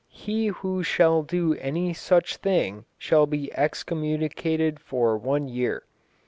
[0.09, 5.83] He who shall do any such thing shall be excommunicated for one year."